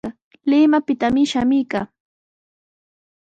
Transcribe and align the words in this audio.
Limaqpitami 0.49 1.23
shamuykaa. 1.31 1.85